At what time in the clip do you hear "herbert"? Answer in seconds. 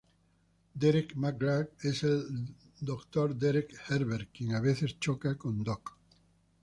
3.87-4.31